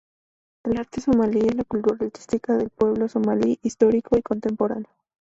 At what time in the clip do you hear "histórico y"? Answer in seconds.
3.61-4.23